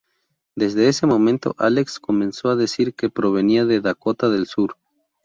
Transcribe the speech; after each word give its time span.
Desde 0.55 0.87
ese 0.87 1.05
momento 1.05 1.53
Alex 1.59 1.99
comenzó 1.99 2.49
a 2.49 2.55
decir 2.55 2.95
que 2.95 3.11
provenía 3.11 3.65
de 3.65 3.81
Dakota 3.81 4.29
del 4.29 4.47
Sur. 4.47 4.75